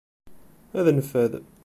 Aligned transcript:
Ad 0.79 0.87
neffad. 0.95 1.33